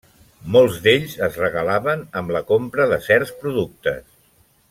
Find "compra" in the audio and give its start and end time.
2.53-2.89